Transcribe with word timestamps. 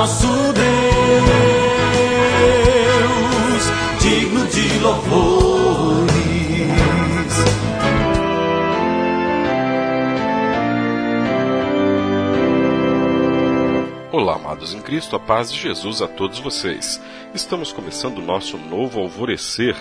nosso 0.00 0.26
Deus, 0.26 0.64
digno 4.00 4.46
de 4.46 4.78
louvores. 4.78 6.10
Olá, 14.10 14.36
amados 14.36 14.72
em 14.72 14.80
Cristo, 14.80 15.16
a 15.16 15.20
paz 15.20 15.52
de 15.52 15.60
Jesus 15.60 16.00
a 16.00 16.08
todos 16.08 16.38
vocês. 16.38 16.98
Estamos 17.34 17.70
começando 17.70 18.20
o 18.20 18.24
nosso 18.24 18.56
novo 18.56 19.00
alvorecer 19.00 19.76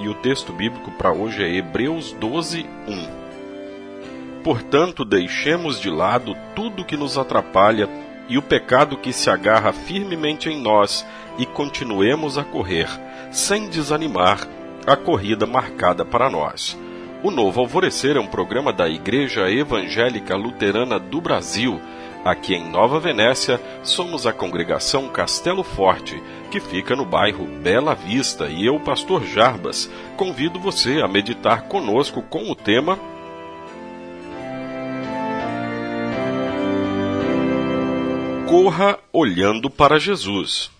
e 0.00 0.08
o 0.08 0.14
texto 0.16 0.52
bíblico 0.52 0.90
para 0.90 1.12
hoje 1.12 1.44
é 1.44 1.54
Hebreus 1.54 2.10
12, 2.14 2.66
1. 2.88 4.42
Portanto, 4.42 5.04
deixemos 5.04 5.78
de 5.78 5.90
lado 5.90 6.34
tudo 6.56 6.84
que 6.84 6.96
nos 6.96 7.16
atrapalha 7.16 7.88
e 8.30 8.38
o 8.38 8.42
pecado 8.42 8.96
que 8.96 9.12
se 9.12 9.28
agarra 9.28 9.72
firmemente 9.72 10.48
em 10.48 10.62
nós 10.62 11.04
e 11.36 11.44
continuemos 11.44 12.38
a 12.38 12.44
correr, 12.44 12.88
sem 13.32 13.68
desanimar, 13.68 14.46
a 14.86 14.96
corrida 14.96 15.46
marcada 15.46 16.04
para 16.04 16.30
nós. 16.30 16.78
O 17.24 17.30
Novo 17.30 17.60
Alvorecer 17.60 18.16
é 18.16 18.20
um 18.20 18.28
programa 18.28 18.72
da 18.72 18.88
Igreja 18.88 19.50
Evangélica 19.50 20.36
Luterana 20.36 20.98
do 20.98 21.20
Brasil. 21.20 21.80
Aqui 22.24 22.54
em 22.54 22.70
Nova 22.70 23.00
Venécia, 23.00 23.60
somos 23.82 24.26
a 24.26 24.32
congregação 24.32 25.08
Castelo 25.08 25.62
Forte, 25.62 26.22
que 26.50 26.60
fica 26.60 26.94
no 26.94 27.04
bairro 27.04 27.44
Bela 27.44 27.94
Vista, 27.94 28.46
e 28.46 28.64
eu, 28.64 28.78
Pastor 28.78 29.24
Jarbas, 29.24 29.90
convido 30.16 30.58
você 30.60 31.00
a 31.02 31.08
meditar 31.08 31.62
conosco 31.62 32.22
com 32.22 32.50
o 32.50 32.54
tema 32.54 32.98
corra 38.50 38.98
olhando 39.12 39.70
para 39.70 39.96
Jesus. 39.96 40.72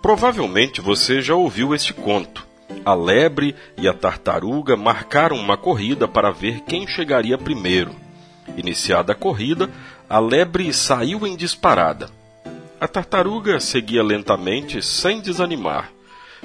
Provavelmente 0.00 0.80
você 0.80 1.20
já 1.20 1.34
ouviu 1.34 1.74
este 1.74 1.92
conto. 1.92 2.46
A 2.86 2.94
lebre 2.94 3.54
e 3.76 3.86
a 3.86 3.92
tartaruga 3.92 4.74
marcaram 4.74 5.36
uma 5.36 5.58
corrida 5.58 6.08
para 6.08 6.30
ver 6.30 6.60
quem 6.60 6.88
chegaria 6.88 7.36
primeiro. 7.36 7.94
Iniciada 8.56 9.12
a 9.12 9.14
corrida, 9.14 9.70
a 10.08 10.18
lebre 10.18 10.72
saiu 10.72 11.26
em 11.26 11.36
disparada. 11.36 12.08
A 12.80 12.88
tartaruga 12.88 13.60
seguia 13.60 14.02
lentamente, 14.02 14.80
sem 14.80 15.20
desanimar. 15.20 15.92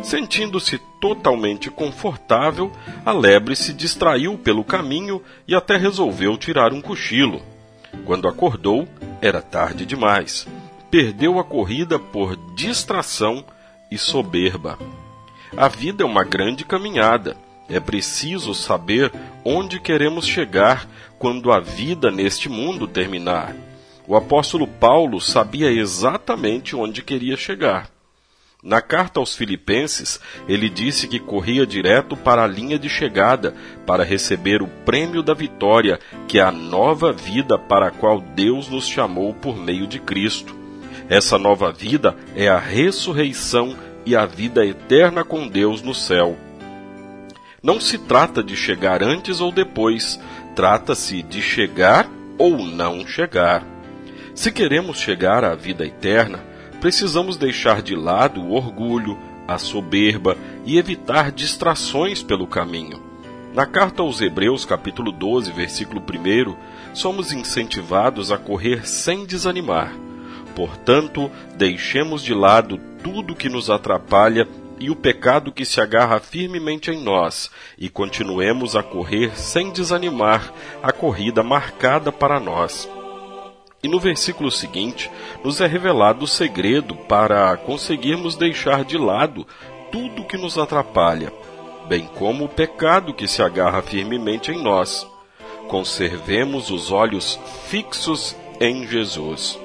Sentindo-se 0.03 0.81
totalmente 0.99 1.71
confortável, 1.71 2.73
a 3.05 3.13
lebre 3.13 3.55
se 3.55 3.71
distraiu 3.71 4.37
pelo 4.37 4.65
caminho 4.65 5.23
e 5.47 5.55
até 5.55 5.77
resolveu 5.77 6.37
tirar 6.37 6.73
um 6.73 6.81
cochilo. 6.81 7.41
Quando 8.03 8.27
acordou, 8.27 8.85
era 9.21 9.41
tarde 9.41 9.85
demais. 9.85 10.47
Perdeu 10.89 11.39
a 11.39 11.43
corrida 11.43 11.99
por 11.99 12.35
distração 12.55 13.43
e 13.91 13.97
soberba. 13.97 14.77
A 15.55 15.67
vida 15.67 16.03
é 16.03 16.05
uma 16.05 16.23
grande 16.23 16.63
caminhada. 16.65 17.35
É 17.69 17.79
preciso 17.79 18.53
saber 18.53 19.11
onde 19.43 19.79
queremos 19.79 20.25
chegar 20.25 20.87
quando 21.19 21.51
a 21.51 21.59
vida 21.59 22.09
neste 22.11 22.47
mundo 22.47 22.87
terminar. 22.87 23.55
O 24.07 24.15
apóstolo 24.15 24.67
Paulo 24.67 25.19
sabia 25.19 25.69
exatamente 25.69 26.75
onde 26.75 27.01
queria 27.01 27.35
chegar. 27.35 27.89
Na 28.63 28.81
carta 28.81 29.19
aos 29.19 29.35
Filipenses, 29.35 30.19
ele 30.47 30.67
disse 30.67 31.07
que 31.07 31.19
corria 31.19 31.65
direto 31.65 32.17
para 32.17 32.43
a 32.43 32.47
linha 32.47 32.79
de 32.79 32.89
chegada 32.89 33.53
para 33.85 34.03
receber 34.03 34.63
o 34.63 34.67
prêmio 34.67 35.21
da 35.21 35.35
vitória, 35.35 35.99
que 36.27 36.39
é 36.39 36.41
a 36.41 36.51
nova 36.51 37.13
vida 37.13 37.59
para 37.59 37.87
a 37.87 37.91
qual 37.91 38.19
Deus 38.19 38.67
nos 38.67 38.87
chamou 38.87 39.31
por 39.31 39.55
meio 39.55 39.85
de 39.85 39.99
Cristo. 39.99 40.55
Essa 41.07 41.37
nova 41.37 41.71
vida 41.71 42.17
é 42.35 42.47
a 42.47 42.57
ressurreição 42.57 43.77
e 44.03 44.15
a 44.15 44.25
vida 44.25 44.65
eterna 44.65 45.23
com 45.23 45.47
Deus 45.47 45.83
no 45.83 45.93
céu. 45.93 46.35
Não 47.61 47.79
se 47.79 47.99
trata 47.99 48.43
de 48.43 48.55
chegar 48.55 49.03
antes 49.03 49.39
ou 49.39 49.51
depois, 49.51 50.19
trata-se 50.55 51.21
de 51.21 51.43
chegar 51.43 52.09
ou 52.39 52.57
não 52.57 53.05
chegar. 53.05 53.63
Se 54.33 54.51
queremos 54.51 54.99
chegar 54.99 55.43
à 55.43 55.53
vida 55.53 55.85
eterna, 55.85 56.56
precisamos 56.79 57.37
deixar 57.37 57.81
de 57.81 57.95
lado 57.95 58.41
o 58.41 58.53
orgulho, 58.53 59.17
a 59.47 59.57
soberba 59.57 60.37
e 60.65 60.77
evitar 60.77 61.31
distrações 61.31 62.21
pelo 62.21 62.45
caminho. 62.45 63.01
Na 63.53 63.65
carta 63.65 64.03
aos 64.03 64.21
Hebreus, 64.21 64.65
capítulo 64.65 65.11
12, 65.11 65.51
versículo 65.51 66.01
1, 66.01 66.55
somos 66.93 67.31
incentivados 67.31 68.31
a 68.31 68.37
correr 68.37 68.87
sem 68.87 69.25
desanimar. 69.25 69.93
Portanto, 70.55 71.31
deixemos 71.55 72.21
de 72.23 72.33
lado 72.33 72.79
tudo 73.03 73.35
que 73.35 73.49
nos 73.49 73.69
atrapalha 73.69 74.47
e 74.79 74.89
o 74.91 74.95
pecado 74.95 75.51
que 75.51 75.65
se 75.65 75.81
agarra 75.81 76.19
firmemente 76.19 76.91
em 76.91 77.01
nós, 77.01 77.49
e 77.77 77.89
continuemos 77.89 78.75
a 78.75 78.83
correr 78.83 79.35
sem 79.35 79.71
desanimar 79.71 80.53
a 80.83 80.91
corrida 80.91 81.41
marcada 81.41 82.11
para 82.11 82.39
nós. 82.39 82.87
E 83.83 83.87
no 83.87 83.99
versículo 83.99 84.49
seguinte, 84.49 85.09
nos 85.43 85.61
é 85.61 85.67
revelado 85.67 86.25
o 86.25 86.27
segredo 86.27 86.95
para 86.95 87.55
conseguirmos 87.57 88.35
deixar 88.35 88.83
de 88.83 88.97
lado 88.97 89.45
tudo 89.91 90.25
que 90.25 90.37
nos 90.37 90.57
atrapalha, 90.57 91.31
bem 91.87 92.09
como 92.15 92.45
o 92.45 92.49
pecado 92.49 93.13
que 93.13 93.27
se 93.27 93.41
agarra 93.41 93.81
firmemente 93.81 94.51
em 94.51 94.61
nós. 94.61 95.07
Conservemos 95.67 96.71
os 96.71 96.91
olhos 96.91 97.39
fixos 97.65 98.35
em 98.59 98.87
Jesus. 98.87 99.59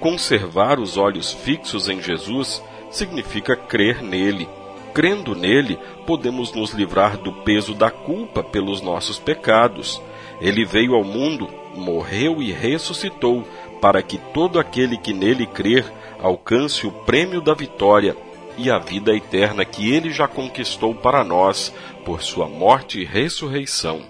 Conservar 0.00 0.78
os 0.78 0.96
olhos 0.96 1.32
fixos 1.32 1.88
em 1.88 2.00
Jesus 2.00 2.62
significa 2.90 3.54
crer 3.56 4.02
nele. 4.02 4.48
Crendo 4.94 5.34
nele, 5.34 5.78
podemos 6.06 6.52
nos 6.52 6.70
livrar 6.70 7.16
do 7.16 7.32
peso 7.32 7.74
da 7.74 7.90
culpa 7.90 8.42
pelos 8.42 8.80
nossos 8.80 9.18
pecados. 9.18 10.00
Ele 10.40 10.64
veio 10.64 10.94
ao 10.94 11.04
mundo 11.04 11.48
morreu 11.78 12.42
e 12.42 12.52
ressuscitou, 12.52 13.46
para 13.80 14.02
que 14.02 14.18
todo 14.18 14.58
aquele 14.58 14.96
que 14.96 15.12
nele 15.12 15.46
crer 15.46 15.84
alcance 16.20 16.86
o 16.86 16.90
prêmio 16.90 17.40
da 17.40 17.54
vitória 17.54 18.16
e 18.56 18.70
a 18.70 18.78
vida 18.78 19.14
eterna 19.14 19.64
que 19.64 19.92
ele 19.92 20.10
já 20.10 20.26
conquistou 20.26 20.94
para 20.94 21.22
nós 21.22 21.72
por 22.04 22.22
sua 22.22 22.48
morte 22.48 23.00
e 23.00 23.04
ressurreição. 23.04 24.02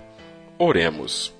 Oremos. 0.58 1.34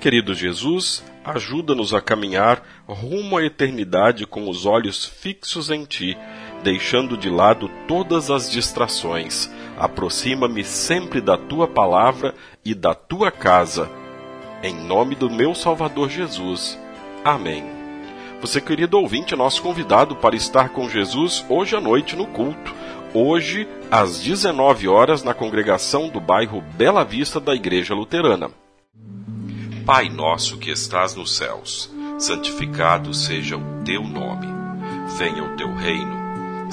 Querido 0.00 0.34
Jesus, 0.34 1.02
ajuda-nos 1.24 1.94
a 1.94 2.00
caminhar 2.00 2.62
rumo 2.86 3.38
à 3.38 3.44
eternidade 3.44 4.26
com 4.26 4.50
os 4.50 4.66
olhos 4.66 5.06
fixos 5.06 5.70
em 5.70 5.86
Ti, 5.86 6.18
deixando 6.62 7.16
de 7.16 7.30
lado 7.30 7.70
todas 7.88 8.30
as 8.30 8.50
distrações. 8.50 9.50
Aproxima-me 9.76 10.64
sempre 10.64 11.20
da 11.20 11.36
Tua 11.36 11.66
palavra 11.66 12.34
e 12.64 12.74
da 12.74 12.94
Tua 12.94 13.30
casa 13.30 13.90
em 14.64 14.74
nome 14.74 15.14
do 15.14 15.28
meu 15.28 15.54
Salvador 15.54 16.08
Jesus. 16.08 16.78
Amém. 17.22 17.64
Você, 18.40 18.62
querido 18.62 18.98
ouvinte, 18.98 19.34
é 19.34 19.36
nosso 19.36 19.60
convidado 19.62 20.16
para 20.16 20.34
estar 20.34 20.70
com 20.70 20.88
Jesus 20.88 21.44
hoje 21.50 21.76
à 21.76 21.80
noite 21.82 22.16
no 22.16 22.26
culto. 22.26 22.74
Hoje, 23.12 23.68
às 23.90 24.20
19 24.20 24.88
horas, 24.88 25.22
na 25.22 25.34
congregação 25.34 26.08
do 26.08 26.18
bairro 26.18 26.62
Bela 26.78 27.04
Vista 27.04 27.38
da 27.38 27.54
Igreja 27.54 27.94
Luterana. 27.94 28.50
Pai 29.84 30.08
nosso 30.08 30.56
que 30.56 30.70
estás 30.70 31.14
nos 31.14 31.36
céus, 31.36 31.92
santificado 32.18 33.12
seja 33.12 33.58
o 33.58 33.84
teu 33.84 34.02
nome. 34.02 34.46
Venha 35.18 35.44
o 35.44 35.56
teu 35.56 35.72
reino. 35.74 36.23